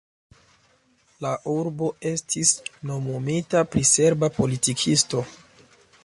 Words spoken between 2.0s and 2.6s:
estis